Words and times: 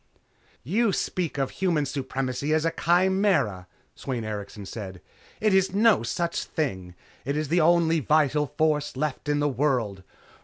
"You 0.63 0.91
speak 0.93 1.37
of 1.37 1.51
Human 1.51 1.85
Supremacy 1.85 2.55
as 2.55 2.65
a 2.65 2.71
chimera," 2.71 3.67
Sweyn 3.93 4.23
Erikson 4.25 4.65
said, 4.65 4.99
"It 5.39 5.53
is 5.53 5.75
no 5.75 6.01
such 6.01 6.43
thing. 6.45 6.95
It 7.23 7.37
is 7.37 7.49
the 7.49 7.61
only 7.61 7.99
vital 7.99 8.47
force 8.47 8.97
left 8.97 9.29
in 9.29 9.39
the 9.39 9.47
world. 9.47 10.01